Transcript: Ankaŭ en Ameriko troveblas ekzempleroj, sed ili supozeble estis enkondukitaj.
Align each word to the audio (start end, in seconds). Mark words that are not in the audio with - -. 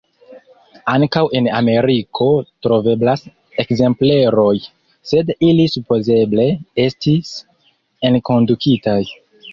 Ankaŭ 0.93 1.21
en 1.39 1.49
Ameriko 1.57 2.29
troveblas 2.67 3.25
ekzempleroj, 3.65 4.55
sed 5.11 5.31
ili 5.51 5.69
supozeble 5.75 6.47
estis 6.87 7.35
enkondukitaj. 8.11 9.01